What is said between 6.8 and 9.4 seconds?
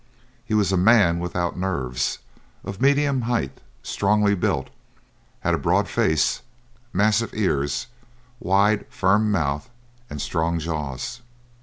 massive ears, wide, firm